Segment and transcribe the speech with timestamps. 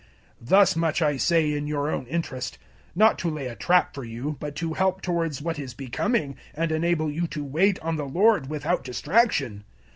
[0.41, 2.57] 007:035 Thus much I say in your own interest;
[2.95, 6.71] not to lay a trap for you, but to help towards what is becoming, and
[6.71, 9.63] enable you to wait on the Lord without distraction.